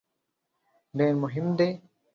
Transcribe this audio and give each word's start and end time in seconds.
ډېر 0.97 1.13
مهم 1.23 1.47
دی. 1.57 1.69